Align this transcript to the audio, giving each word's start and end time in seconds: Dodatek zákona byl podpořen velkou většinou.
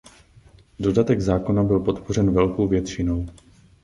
Dodatek 0.79 1.21
zákona 1.21 1.63
byl 1.63 1.79
podpořen 1.79 2.33
velkou 2.33 2.67
většinou. 2.67 3.27